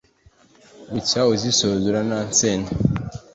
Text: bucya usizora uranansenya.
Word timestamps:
bucya 0.91 1.21
usizora 1.33 1.81
uranansenya. 1.89 2.71